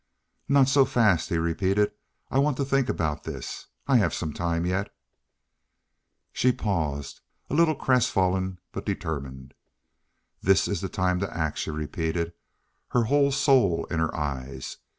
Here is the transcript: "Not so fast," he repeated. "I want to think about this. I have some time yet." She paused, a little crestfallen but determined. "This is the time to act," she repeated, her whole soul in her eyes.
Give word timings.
"Not 0.49 0.67
so 0.67 0.83
fast," 0.83 1.29
he 1.29 1.37
repeated. 1.37 1.91
"I 2.31 2.39
want 2.39 2.57
to 2.57 2.65
think 2.65 2.89
about 2.89 3.23
this. 3.23 3.67
I 3.87 3.97
have 3.97 4.15
some 4.15 4.33
time 4.33 4.65
yet." 4.65 4.91
She 6.33 6.51
paused, 6.51 7.21
a 7.51 7.53
little 7.53 7.75
crestfallen 7.75 8.57
but 8.71 8.83
determined. 8.83 9.53
"This 10.41 10.67
is 10.67 10.81
the 10.81 10.89
time 10.89 11.19
to 11.19 11.31
act," 11.31 11.59
she 11.59 11.69
repeated, 11.69 12.33
her 12.87 13.03
whole 13.03 13.31
soul 13.31 13.85
in 13.91 13.99
her 13.99 14.11
eyes. 14.15 14.77